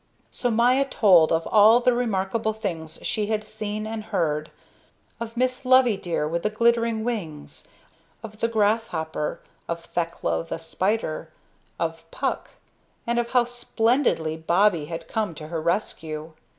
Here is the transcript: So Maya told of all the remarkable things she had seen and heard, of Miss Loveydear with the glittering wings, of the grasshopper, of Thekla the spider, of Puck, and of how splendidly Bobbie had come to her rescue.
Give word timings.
So 0.31 0.49
Maya 0.49 0.83
told 0.85 1.31
of 1.31 1.45
all 1.51 1.79
the 1.79 1.93
remarkable 1.93 2.53
things 2.53 2.97
she 3.03 3.27
had 3.27 3.43
seen 3.43 3.85
and 3.85 4.05
heard, 4.05 4.49
of 5.19 5.37
Miss 5.37 5.63
Loveydear 5.63 6.27
with 6.27 6.41
the 6.41 6.49
glittering 6.49 7.03
wings, 7.03 7.67
of 8.23 8.39
the 8.39 8.47
grasshopper, 8.47 9.41
of 9.67 9.85
Thekla 9.85 10.45
the 10.45 10.57
spider, 10.57 11.29
of 11.79 12.09
Puck, 12.09 12.55
and 13.05 13.19
of 13.19 13.29
how 13.33 13.45
splendidly 13.45 14.35
Bobbie 14.35 14.85
had 14.85 15.07
come 15.07 15.35
to 15.35 15.49
her 15.49 15.61
rescue. 15.61 16.33